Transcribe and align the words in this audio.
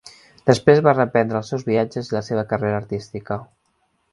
Després 0.49 0.79
va 0.87 0.93
reprendre 0.95 1.37
els 1.41 1.51
seus 1.53 1.67
viatges 1.69 2.11
i 2.11 2.17
la 2.17 2.25
seva 2.31 2.47
carrera 2.55 2.81
artística. 2.85 3.39